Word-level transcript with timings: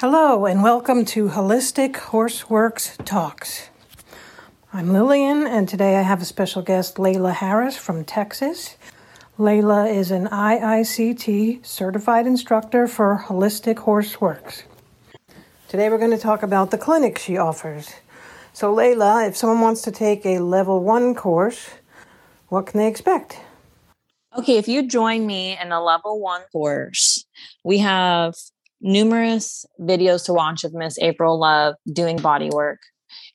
Hello, 0.00 0.46
and 0.46 0.62
welcome 0.62 1.04
to 1.04 1.28
Holistic 1.28 1.92
Horseworks 1.92 2.96
Talks. 3.04 3.68
I'm 4.72 4.94
Lillian, 4.94 5.46
and 5.46 5.68
today 5.68 5.98
I 5.98 6.00
have 6.00 6.22
a 6.22 6.24
special 6.24 6.62
guest, 6.62 6.96
Layla 6.96 7.34
Harris 7.34 7.76
from 7.76 8.06
Texas. 8.06 8.78
Layla 9.38 9.94
is 9.94 10.10
an 10.10 10.26
IICT 10.28 11.66
certified 11.66 12.26
instructor 12.26 12.86
for 12.86 13.26
Holistic 13.26 13.74
Horseworks. 13.74 14.62
Today 15.68 15.90
we're 15.90 15.98
going 15.98 16.12
to 16.12 16.16
talk 16.16 16.42
about 16.42 16.70
the 16.70 16.78
clinic 16.78 17.18
she 17.18 17.36
offers. 17.36 17.90
So, 18.54 18.74
Layla, 18.74 19.28
if 19.28 19.36
someone 19.36 19.60
wants 19.60 19.82
to 19.82 19.92
take 19.92 20.24
a 20.24 20.38
level 20.38 20.82
one 20.82 21.14
course, 21.14 21.72
what 22.48 22.64
can 22.64 22.80
they 22.80 22.88
expect? 22.88 23.38
Okay, 24.34 24.56
if 24.56 24.66
you 24.66 24.88
join 24.88 25.26
me 25.26 25.58
in 25.60 25.72
a 25.72 25.84
level 25.84 26.18
one 26.18 26.40
course, 26.52 27.26
we 27.62 27.76
have 27.80 28.34
numerous 28.80 29.64
videos 29.80 30.24
to 30.26 30.32
watch 30.32 30.64
of 30.64 30.74
Miss 30.74 30.98
April 30.98 31.38
Love 31.38 31.74
doing 31.92 32.16
body 32.16 32.50
work. 32.50 32.80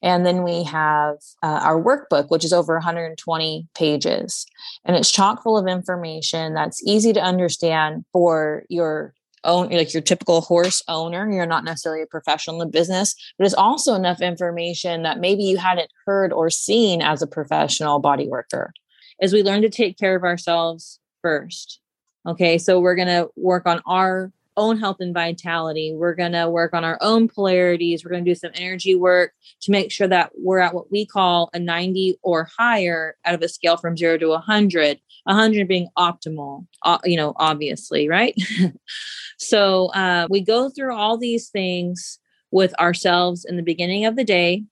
And 0.02 0.26
then 0.26 0.44
we 0.44 0.63
have 0.63 1.17
uh, 1.44 1.59
our 1.63 1.81
workbook, 1.81 2.30
which 2.30 2.45
is 2.45 2.53
over 2.53 2.76
120 2.76 3.67
pages. 3.76 4.45
And 4.86 4.95
it's 4.95 5.12
chock 5.12 5.44
full 5.44 5.58
of 5.58 5.67
information 5.67 6.53
that's 6.53 6.81
easy 6.86 7.13
to 7.13 7.22
understand 7.22 8.05
for 8.12 8.63
your 8.70 9.13
own, 9.44 9.70
like 9.70 9.94
your 9.94 10.02
typical 10.02 10.41
horse 10.41 10.81
owner. 10.88 11.30
You're 11.31 11.45
not 11.45 11.64
necessarily 11.64 12.02
a 12.02 12.08
professional 12.08 12.62
in 12.62 12.67
the 12.67 12.72
business, 12.72 13.16
but 13.38 13.45
it's 13.45 13.53
also 13.53 13.94
enough 13.94 14.22
information 14.22 15.03
that 15.03 15.20
maybe 15.20 15.44
you 15.44 15.58
hadn't 15.58 15.91
heard 16.05 16.34
or 16.34 16.50
seen 16.50 17.02
as 17.02 17.22
a 17.22 17.27
professional 17.27 18.00
body 18.00 18.27
worker. 18.27 18.73
As 19.22 19.34
we 19.34 19.44
learn 19.44 19.62
to 19.62 19.70
take 19.70 19.98
care 19.98 20.16
of 20.16 20.23
ourselves 20.23 21.00
first. 21.22 21.80
Okay, 22.27 22.58
so 22.58 22.80
we're 22.80 22.95
going 22.95 23.08
to 23.08 23.30
work 23.36 23.66
on 23.66 23.81
our 23.86 24.31
own 24.58 24.80
health 24.80 24.98
and 25.00 25.14
vitality. 25.14 25.94
We're 25.94 26.16
going 26.16 26.32
to 26.34 26.50
work 26.50 26.73
on 26.73 26.84
our 26.84 26.98
own 27.02 27.27
polarities. 27.27 28.04
We're 28.04 28.12
going 28.12 28.26
to 28.26 28.32
do 28.32 28.36
some 28.36 28.52
energy 28.54 28.95
work 28.95 29.34
to 29.62 29.72
make 29.72 29.91
sure 29.91 30.08
that 30.08 30.31
we're 30.38 30.59
at 30.59 30.73
what 30.73 30.92
we 30.92 31.06
call 31.06 31.50
a 31.53 31.59
90 31.59 32.20
or 32.23 32.50
higher 32.58 33.16
out 33.26 33.36
of 33.36 33.42
a 33.42 33.50
scale 33.50 33.78
from 33.78 33.98
0 33.98 34.17
to 34.20 34.28
100, 34.28 35.00
100 35.23 35.67
being 35.67 35.89
optimal, 35.98 36.66
you 37.03 37.17
know, 37.17 37.33
obviously, 37.38 38.08
right? 38.08 38.36
so 39.38 39.88
uh, 39.88 40.28
we 40.30 40.42
go 40.42 40.70
through 40.70 40.95
all 40.95 41.17
these 41.17 41.50
things 41.50 42.20
with 42.52 42.78
ourselves 42.80 43.45
in 43.45 43.58
the 43.58 43.64
beginning 43.64 44.06
of 44.06 44.16
the 44.16 44.23
day. 44.23 44.64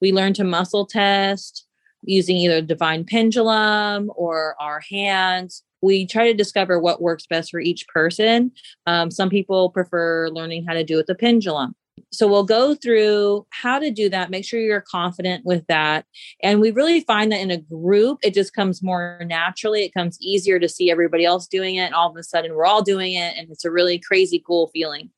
We 0.00 0.12
learn 0.12 0.34
to 0.34 0.44
muscle 0.44 0.86
test 0.86 1.66
using 2.02 2.36
either 2.36 2.62
divine 2.62 3.04
pendulum 3.04 4.10
or 4.14 4.56
our 4.60 4.80
hands 4.90 5.62
we 5.82 6.06
try 6.06 6.26
to 6.26 6.34
discover 6.34 6.78
what 6.78 7.02
works 7.02 7.26
best 7.26 7.50
for 7.50 7.60
each 7.60 7.86
person. 7.88 8.52
Um, 8.86 9.10
some 9.10 9.30
people 9.30 9.70
prefer 9.70 10.28
learning 10.28 10.64
how 10.66 10.74
to 10.74 10.84
do 10.84 10.94
it 10.94 11.08
with 11.08 11.10
a 11.10 11.14
pendulum. 11.14 11.74
So 12.12 12.26
we'll 12.26 12.44
go 12.44 12.74
through 12.74 13.46
how 13.50 13.78
to 13.78 13.90
do 13.90 14.08
that, 14.08 14.30
make 14.30 14.44
sure 14.44 14.60
you're 14.60 14.80
confident 14.80 15.44
with 15.44 15.66
that. 15.68 16.06
And 16.42 16.60
we 16.60 16.70
really 16.70 17.00
find 17.00 17.30
that 17.30 17.40
in 17.40 17.50
a 17.50 17.58
group, 17.58 18.18
it 18.22 18.34
just 18.34 18.52
comes 18.52 18.82
more 18.82 19.22
naturally. 19.26 19.82
It 19.82 19.94
comes 19.94 20.18
easier 20.20 20.58
to 20.58 20.68
see 20.68 20.90
everybody 20.90 21.24
else 21.24 21.46
doing 21.46 21.76
it. 21.76 21.82
And 21.82 21.94
all 21.94 22.10
of 22.10 22.16
a 22.16 22.22
sudden, 22.22 22.54
we're 22.54 22.66
all 22.66 22.82
doing 22.82 23.14
it. 23.14 23.34
And 23.36 23.50
it's 23.50 23.64
a 23.64 23.70
really 23.70 23.98
crazy, 23.98 24.42
cool 24.44 24.68
feeling. 24.72 25.10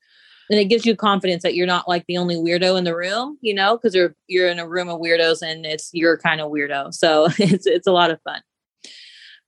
And 0.51 0.59
it 0.59 0.67
gives 0.67 0.85
you 0.85 0.95
confidence 0.97 1.43
that 1.45 1.55
you're 1.55 1.67
not 1.67 1.89
like 1.89 2.05
the 2.07 2.19
only 2.19 2.35
weirdo 2.35 2.77
in 2.77 2.85
the 2.85 2.97
room, 2.97 3.39
you 3.41 3.55
know, 3.55 3.77
because 3.77 3.95
you're 3.95 4.15
you're 4.27 4.49
in 4.49 4.59
a 4.59 4.69
room 4.69 4.89
of 4.89 5.01
weirdos 5.01 5.41
and 5.41 5.65
it's 5.65 5.89
your 5.95 6.19
kind 6.19 6.41
of 6.41 6.51
weirdo. 6.51 6.93
So 6.93 7.29
it's 7.39 7.67
it's 7.67 7.87
a 7.87 7.93
lot 7.93 8.11
of 8.11 8.21
fun 8.23 8.43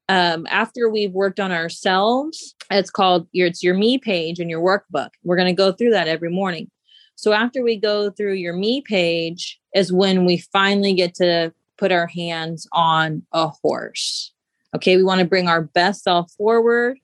um, 0.08 0.46
after 0.50 0.88
we've 0.88 1.12
worked 1.12 1.40
on 1.40 1.52
ourselves, 1.52 2.54
it's 2.70 2.90
called 2.90 3.26
your 3.32 3.46
it's 3.46 3.62
your 3.62 3.74
me 3.74 3.98
page 3.98 4.38
and 4.38 4.50
your 4.50 4.60
workbook. 4.60 5.10
We're 5.22 5.36
going 5.36 5.48
to 5.48 5.54
go 5.54 5.72
through 5.72 5.90
that 5.90 6.08
every 6.08 6.30
morning. 6.30 6.70
So 7.16 7.32
after 7.32 7.62
we 7.62 7.76
go 7.76 8.10
through 8.10 8.34
your 8.34 8.54
me 8.54 8.80
page 8.80 9.60
is 9.74 9.92
when 9.92 10.24
we 10.24 10.38
finally 10.52 10.94
get 10.94 11.14
to 11.16 11.52
put 11.78 11.92
our 11.92 12.06
hands 12.06 12.66
on 12.72 13.22
a 13.32 13.48
horse. 13.48 14.32
Okay, 14.74 14.96
we 14.96 15.04
want 15.04 15.20
to 15.20 15.26
bring 15.26 15.48
our 15.48 15.62
best 15.62 16.02
self 16.02 16.32
forward 16.32 16.98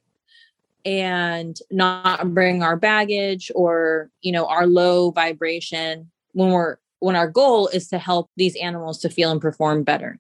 and 0.85 1.57
not 1.71 2.35
bring 2.35 2.63
our 2.63 2.77
baggage 2.77 3.51
or, 3.55 4.11
you 4.23 4.33
know, 4.33 4.47
our 4.47 4.67
low 4.67 5.11
vibration 5.11 6.11
when 6.33 6.51
we're 6.51 6.77
when 6.99 7.17
our 7.17 7.29
goal 7.29 7.69
is 7.69 7.89
to 7.89 7.99
help 7.99 8.31
these 8.37 8.57
animals 8.57 8.99
to 8.99 9.09
feel 9.09 9.31
and 9.31 9.41
perform 9.41 9.83
better. 9.83 10.19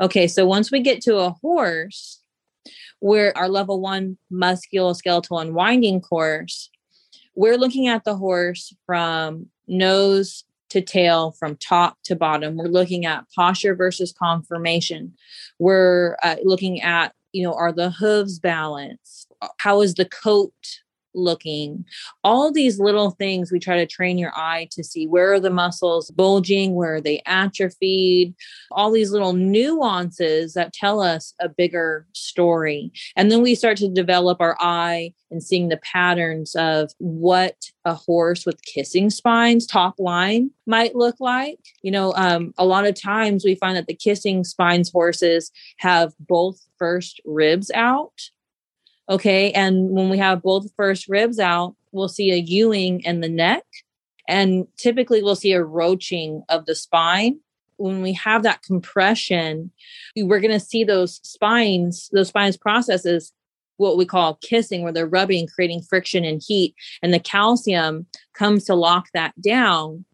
Okay, 0.00 0.28
so 0.28 0.46
once 0.46 0.70
we 0.70 0.80
get 0.80 1.00
to 1.02 1.16
a 1.18 1.30
horse, 1.30 2.20
where 3.00 3.36
our 3.36 3.48
level 3.48 3.80
one 3.80 4.18
musculoskeletal 4.32 5.40
unwinding 5.40 6.00
course, 6.00 6.70
we're 7.34 7.58
looking 7.58 7.88
at 7.88 8.04
the 8.04 8.16
horse 8.16 8.74
from 8.86 9.46
nose 9.66 10.44
to 10.70 10.80
tail, 10.80 11.32
from 11.32 11.56
top 11.56 11.96
to 12.04 12.16
bottom. 12.16 12.56
We're 12.56 12.66
looking 12.66 13.06
at 13.06 13.24
posture 13.34 13.74
versus 13.74 14.12
conformation. 14.12 15.14
We're 15.58 16.16
uh, 16.22 16.36
looking 16.42 16.80
at, 16.80 17.12
you 17.32 17.44
know, 17.44 17.54
are 17.54 17.72
the 17.72 17.90
hooves 17.90 18.38
balanced? 18.38 19.32
How 19.58 19.82
is 19.82 19.94
the 19.94 20.06
coat 20.06 20.52
looking. 21.16 21.84
All 22.22 22.52
these 22.52 22.78
little 22.78 23.12
things 23.12 23.50
we 23.50 23.58
try 23.58 23.76
to 23.76 23.86
train 23.86 24.18
your 24.18 24.32
eye 24.36 24.68
to 24.72 24.84
see 24.84 25.06
where 25.06 25.32
are 25.32 25.40
the 25.40 25.50
muscles 25.50 26.10
bulging 26.10 26.74
where 26.74 26.96
are 26.96 27.00
they 27.00 27.22
atrophied 27.26 28.34
all 28.70 28.90
these 28.90 29.10
little 29.10 29.32
nuances 29.32 30.54
that 30.54 30.72
tell 30.72 31.00
us 31.00 31.34
a 31.40 31.48
bigger 31.48 32.06
story. 32.12 32.92
And 33.16 33.30
then 33.30 33.42
we 33.42 33.54
start 33.54 33.76
to 33.78 33.88
develop 33.88 34.40
our 34.40 34.56
eye 34.60 35.12
and 35.30 35.42
seeing 35.42 35.68
the 35.68 35.78
patterns 35.78 36.54
of 36.54 36.92
what 36.98 37.56
a 37.84 37.94
horse 37.94 38.46
with 38.46 38.62
kissing 38.62 39.10
spines 39.10 39.66
top 39.66 39.94
line 39.98 40.50
might 40.66 40.94
look 40.94 41.16
like. 41.20 41.58
You 41.82 41.90
know 41.90 42.12
um, 42.14 42.52
a 42.58 42.64
lot 42.64 42.86
of 42.86 43.00
times 43.00 43.44
we 43.44 43.54
find 43.54 43.76
that 43.76 43.86
the 43.86 43.94
kissing 43.94 44.44
spines 44.44 44.90
horses 44.90 45.50
have 45.78 46.12
both 46.20 46.60
first 46.78 47.20
ribs 47.24 47.70
out 47.74 48.12
Okay. 49.08 49.52
And 49.52 49.90
when 49.90 50.08
we 50.08 50.18
have 50.18 50.42
both 50.42 50.72
first 50.76 51.08
ribs 51.08 51.38
out, 51.38 51.76
we'll 51.92 52.08
see 52.08 52.32
a 52.32 52.36
ewing 52.36 53.00
in 53.02 53.20
the 53.20 53.28
neck. 53.28 53.64
And 54.28 54.66
typically 54.76 55.22
we'll 55.22 55.36
see 55.36 55.52
a 55.52 55.62
roaching 55.62 56.42
of 56.48 56.66
the 56.66 56.74
spine. 56.74 57.38
When 57.76 58.02
we 58.02 58.14
have 58.14 58.42
that 58.42 58.62
compression, 58.62 59.70
we're 60.16 60.40
going 60.40 60.50
to 60.50 60.58
see 60.58 60.82
those 60.82 61.20
spines, 61.22 62.08
those 62.12 62.28
spinous 62.28 62.56
processes, 62.56 63.32
what 63.76 63.96
we 63.96 64.06
call 64.06 64.38
kissing, 64.42 64.82
where 64.82 64.92
they're 64.92 65.06
rubbing, 65.06 65.46
creating 65.46 65.82
friction 65.82 66.24
and 66.24 66.42
heat. 66.44 66.74
And 67.02 67.12
the 67.12 67.20
calcium 67.20 68.06
comes 68.32 68.64
to 68.64 68.74
lock 68.74 69.08
that 69.12 69.40
down 69.40 70.04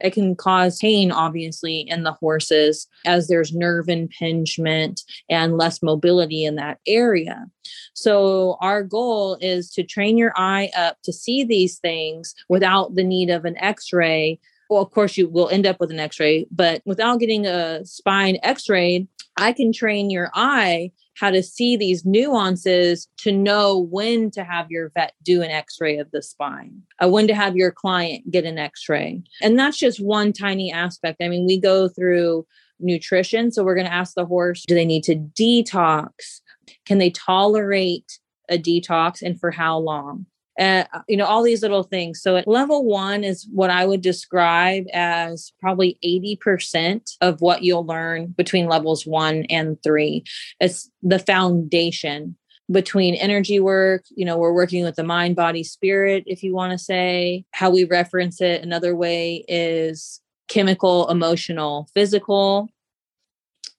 it 0.00 0.12
can 0.12 0.34
cause 0.34 0.78
pain, 0.78 1.10
obviously, 1.10 1.80
in 1.80 2.02
the 2.02 2.12
horses 2.12 2.86
as 3.04 3.28
there's 3.28 3.54
nerve 3.54 3.88
impingement 3.88 5.02
and 5.28 5.56
less 5.56 5.82
mobility 5.82 6.44
in 6.44 6.56
that 6.56 6.78
area. 6.86 7.46
So, 7.94 8.56
our 8.60 8.82
goal 8.82 9.38
is 9.40 9.70
to 9.72 9.82
train 9.82 10.18
your 10.18 10.32
eye 10.36 10.70
up 10.76 10.98
to 11.04 11.12
see 11.12 11.44
these 11.44 11.78
things 11.78 12.34
without 12.48 12.94
the 12.94 13.04
need 13.04 13.30
of 13.30 13.44
an 13.44 13.56
x 13.58 13.92
ray. 13.92 14.38
Well, 14.68 14.82
of 14.82 14.90
course, 14.90 15.16
you 15.16 15.28
will 15.28 15.48
end 15.48 15.66
up 15.66 15.78
with 15.80 15.90
an 15.90 16.00
x 16.00 16.18
ray, 16.18 16.46
but 16.50 16.82
without 16.84 17.20
getting 17.20 17.46
a 17.46 17.84
spine 17.84 18.38
x 18.42 18.68
ray, 18.68 19.06
I 19.36 19.52
can 19.52 19.72
train 19.72 20.10
your 20.10 20.30
eye 20.34 20.92
how 21.16 21.30
to 21.30 21.42
see 21.42 21.76
these 21.76 22.04
nuances 22.04 23.08
to 23.18 23.32
know 23.32 23.78
when 23.78 24.30
to 24.30 24.44
have 24.44 24.70
your 24.70 24.90
vet 24.94 25.12
do 25.22 25.42
an 25.42 25.50
x-ray 25.50 25.98
of 25.98 26.10
the 26.10 26.22
spine 26.22 26.82
uh, 27.02 27.08
when 27.08 27.26
to 27.26 27.34
have 27.34 27.56
your 27.56 27.72
client 27.72 28.30
get 28.30 28.44
an 28.44 28.58
x-ray. 28.58 29.22
And 29.42 29.58
that's 29.58 29.78
just 29.78 29.98
one 29.98 30.32
tiny 30.32 30.72
aspect. 30.72 31.22
I 31.22 31.28
mean 31.28 31.46
we 31.46 31.58
go 31.58 31.88
through 31.88 32.46
nutrition 32.78 33.50
so 33.50 33.64
we're 33.64 33.74
going 33.74 33.86
to 33.86 33.92
ask 33.92 34.14
the 34.14 34.26
horse 34.26 34.62
do 34.66 34.74
they 34.74 34.84
need 34.84 35.04
to 35.04 35.16
detox? 35.16 36.40
Can 36.84 36.98
they 36.98 37.10
tolerate 37.10 38.18
a 38.50 38.58
detox 38.58 39.22
and 39.22 39.40
for 39.40 39.50
how 39.50 39.78
long 39.78 40.26
uh, 40.58 40.84
you 41.08 41.16
know 41.16 41.26
all 41.26 41.42
these 41.42 41.62
little 41.62 41.82
things. 41.82 42.20
So 42.22 42.36
at 42.36 42.48
level 42.48 42.84
one 42.84 43.24
is 43.24 43.46
what 43.52 43.70
i 43.70 43.84
would 43.84 44.00
describe 44.00 44.84
as 44.92 45.52
probably 45.60 45.98
80% 46.04 47.16
of 47.20 47.40
what 47.40 47.62
you'll 47.62 47.86
learn 47.86 48.28
between 48.36 48.66
levels 48.66 49.06
one 49.06 49.44
and 49.50 49.76
three. 49.82 50.24
It's 50.60 50.90
the 51.02 51.18
foundation 51.18 52.36
between 52.68 53.14
energy 53.14 53.60
work 53.60 54.04
you 54.16 54.24
know 54.24 54.36
we're 54.36 54.52
working 54.52 54.82
with 54.82 54.96
the 54.96 55.04
mind 55.04 55.36
body 55.36 55.62
spirit 55.62 56.24
if 56.26 56.42
you 56.42 56.54
want 56.54 56.72
to 56.72 56.78
say. 56.78 57.44
How 57.52 57.70
we 57.70 57.84
reference 57.84 58.40
it 58.40 58.62
another 58.62 58.96
way 58.96 59.44
is 59.48 60.20
chemical 60.48 61.08
emotional 61.08 61.88
physical. 61.94 62.68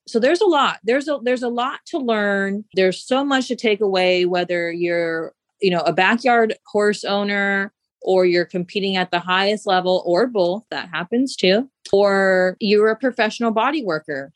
So 0.08 0.20
there's 0.20 0.42
a 0.42 0.46
lot. 0.46 0.80
There's 0.84 1.08
a 1.08 1.20
there's 1.22 1.44
a 1.44 1.50
lot 1.50 1.80
to 1.88 1.98
learn. 1.98 2.64
There's 2.74 3.06
so 3.06 3.26
much 3.26 3.48
to 3.50 3.56
take 3.56 3.82
away 3.82 4.26
whether 4.26 4.72
you're 4.72 5.34
you 5.62 5.70
know 5.70 5.82
a 5.82 5.94
backyard 5.94 6.56
horse 6.68 7.04
owner 7.04 7.74
or 8.02 8.26
you're 8.26 8.46
competing 8.46 8.96
at 8.96 9.12
the 9.12 9.20
highest 9.20 9.66
level 9.66 10.04
or 10.06 10.28
both 10.28 10.64
that 10.72 10.90
happens 10.90 11.36
too 11.36 11.70
or 11.92 12.56
you're 12.60 12.90
a 12.90 12.96
professional 12.96 13.52
body 13.52 13.84
worker 13.84 14.32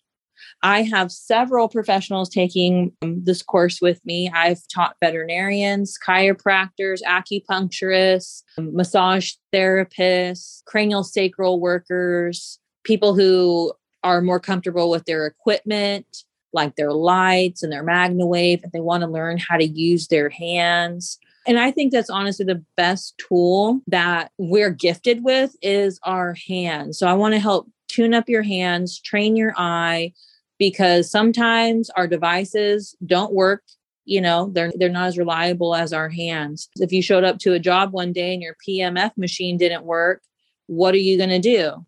I 0.64 0.84
have 0.84 1.12
several 1.12 1.68
professionals 1.70 2.30
taking 2.30 2.92
um, 3.02 3.24
this 3.24 3.42
course 3.42 3.82
with 3.82 4.04
me. 4.06 4.30
I've 4.34 4.62
taught 4.74 4.96
veterinarians, 5.02 5.98
chiropractors, 6.06 7.02
acupuncturists, 7.04 8.44
massage 8.58 9.34
therapists, 9.54 10.64
cranial 10.66 11.04
sacral 11.04 11.60
workers, 11.60 12.60
people 12.84 13.16
who 13.16 13.74
are 14.04 14.22
more 14.22 14.40
comfortable 14.40 14.90
with 14.90 15.06
their 15.06 15.26
equipment, 15.26 16.06
like 16.54 16.76
their 16.76 16.94
lights 16.94 17.64
and 17.64 17.72
their 17.72 17.84
MagnaWave, 17.84 18.64
if 18.64 18.72
they 18.72 18.80
want 18.80 19.02
to 19.02 19.08
learn 19.08 19.38
how 19.38 19.58
to 19.58 19.66
use 19.66 20.08
their 20.08 20.30
hands. 20.30 21.18
And 21.48 21.60
I 21.60 21.72
think 21.72 21.92
that's 21.92 22.10
honestly 22.10 22.46
the 22.46 22.64
best 22.78 23.18
tool 23.18 23.82
that 23.88 24.32
we're 24.38 24.70
gifted 24.70 25.24
with 25.24 25.56
is 25.62 26.00
our 26.04 26.36
hands. 26.48 27.00
So 27.00 27.08
I 27.08 27.14
want 27.14 27.34
to 27.34 27.40
help 27.40 27.70
tune 27.88 28.14
up 28.14 28.30
your 28.30 28.44
hands, 28.44 29.00
train 29.00 29.36
your 29.36 29.54
eye 29.58 30.14
because 30.60 31.10
sometimes 31.10 31.90
our 31.92 32.08
devices 32.08 32.96
don't 33.06 33.34
work 33.34 33.64
you 34.06 34.20
know 34.22 34.50
they're 34.54 34.72
they're 34.76 34.90
not 34.90 35.08
as 35.08 35.18
reliable 35.18 35.76
as 35.76 35.94
our 35.94 36.10
hands 36.10 36.70
if 36.78 36.92
you 36.92 37.02
showed 37.02 37.24
up 37.24 37.40
to 37.40 37.54
a 37.54 37.60
job 37.60 37.94
one 37.94 38.12
day 38.12 38.34
and 38.34 38.42
your 38.42 38.56
pmf 38.68 39.16
machine 39.18 39.58
didn't 39.58 39.84
work 39.84 40.22
what 40.68 40.94
are 40.94 41.00
you 41.00 41.18
going 41.18 41.30
to 41.30 41.40
do 41.40 41.86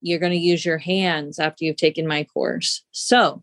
you're 0.00 0.18
going 0.18 0.32
to 0.32 0.38
use 0.38 0.64
your 0.64 0.78
hands 0.78 1.38
after 1.38 1.64
you've 1.64 1.76
taken 1.76 2.06
my 2.06 2.24
course 2.24 2.84
so 2.90 3.42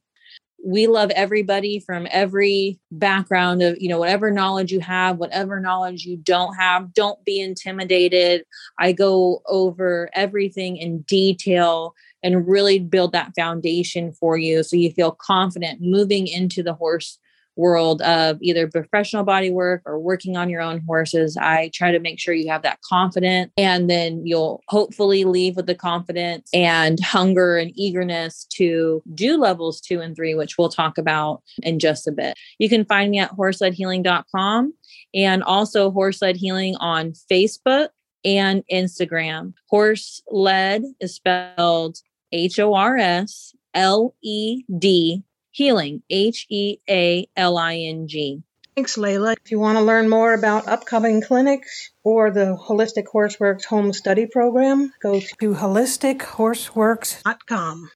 we 0.66 0.88
love 0.88 1.12
everybody 1.12 1.80
from 1.80 2.08
every 2.10 2.80
background 2.92 3.62
of 3.62 3.76
you 3.80 3.90
know 3.90 4.00
whatever 4.00 4.32
knowledge 4.32 4.72
you 4.72 4.80
have 4.80 5.18
whatever 5.18 5.60
knowledge 5.60 6.06
you 6.06 6.18
don't 6.18 6.56
have. 6.56 6.94
Don't 6.94 7.24
be 7.26 7.40
intimidated. 7.40 8.46
I 8.80 8.94
go 8.94 9.42
over 9.48 10.10
everything 10.14 10.78
in 10.78 11.02
detail 11.02 11.94
and 12.24 12.48
really 12.48 12.80
build 12.80 13.12
that 13.12 13.34
foundation 13.36 14.14
for 14.14 14.38
you 14.38 14.64
so 14.64 14.78
you 14.78 14.92
feel 14.92 15.12
confident 15.12 15.82
moving 15.82 16.28
into 16.28 16.64
the 16.64 16.74
horse 16.74 17.20
world 17.56 18.02
of 18.02 18.38
either 18.42 18.68
professional 18.68 19.24
body 19.24 19.52
work 19.52 19.82
or 19.86 20.00
working 20.00 20.38
on 20.38 20.50
your 20.50 20.62
own 20.62 20.82
horses. 20.88 21.38
I 21.40 21.70
try 21.74 21.92
to 21.92 22.00
make 22.00 22.20
sure 22.20 22.34
you 22.34 22.50
have 22.50 22.64
that 22.64 22.80
confidence 22.82 23.52
and 23.58 23.90
then 23.90 24.26
you'll 24.26 24.64
hopefully 24.68 25.24
leave 25.24 25.56
with 25.56 25.68
the 25.68 25.76
confidence 25.76 26.50
and 26.54 27.00
hunger 27.00 27.58
and 27.58 27.72
eagerness 27.76 28.46
to 28.56 29.02
do 29.14 29.38
levels 29.38 29.82
two 29.82 30.02
and 30.02 30.16
three, 30.16 30.36
which 30.36 30.58
we'll 30.58 30.70
talk 30.70 30.98
about 30.98 31.42
in 31.62 31.80
just 31.80 32.08
a 32.08 32.12
bit. 32.12 32.38
You 32.60 32.70
can 32.70 32.86
find 32.86 33.12
me 33.12 33.20
at 33.20 33.32
horseledhealing.com 33.32 34.74
and 35.14 35.44
also 35.44 35.92
horse 35.92 36.22
led 36.22 36.38
healing 36.38 36.76
on 36.78 37.14
Facebook 37.32 37.90
and 38.26 38.64
Instagram. 38.72 39.54
Horse 39.70 40.22
led 40.30 40.84
is 41.00 41.16
spelled 41.16 41.98
H 42.32 42.60
O 42.60 42.74
R 42.74 42.98
S 42.98 43.54
L 43.74 44.16
E 44.24 44.64
D 44.78 45.24
healing, 45.54 46.04
H 46.10 46.46
E 46.50 46.80
A 46.90 47.26
L 47.38 47.58
I 47.58 47.78
N 47.78 48.10
G. 48.10 48.44
Thanks, 48.76 48.98
Layla. 48.98 49.36
If 49.46 49.52
you 49.52 49.60
want 49.60 49.78
to 49.78 49.84
learn 49.84 50.10
more 50.10 50.34
about 50.34 50.68
upcoming 50.68 51.22
clinics 51.22 51.92
or 52.04 52.32
the 52.32 52.58
Holistic 52.60 53.04
Horseworks 53.14 53.66
Home 53.66 53.94
Study 53.94 54.26
Program, 54.26 54.92
go 55.02 55.20
to 55.20 55.54
holistichorseworks.com. 55.54 57.92